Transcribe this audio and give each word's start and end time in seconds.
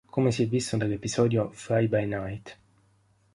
Come 0.09 0.31
si 0.31 0.41
è 0.41 0.47
visto 0.47 0.77
nell'episodio"Fly 0.77 1.87
By 1.87 2.05
Knight". 2.05 2.57